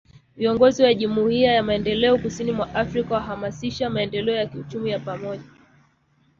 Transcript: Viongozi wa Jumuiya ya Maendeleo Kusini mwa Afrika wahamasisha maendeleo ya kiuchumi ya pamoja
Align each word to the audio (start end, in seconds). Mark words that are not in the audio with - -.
Viongozi 0.37 0.83
wa 0.83 0.93
Jumuiya 0.93 1.51
ya 1.53 1.63
Maendeleo 1.63 2.17
Kusini 2.17 2.51
mwa 2.51 2.75
Afrika 2.75 3.13
wahamasisha 3.13 3.89
maendeleo 3.89 4.35
ya 4.35 4.45
kiuchumi 4.45 4.89
ya 4.91 4.99
pamoja 4.99 5.43